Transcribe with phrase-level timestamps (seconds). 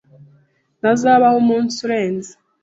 [0.79, 2.31] Ntazabaho umunsi urenze.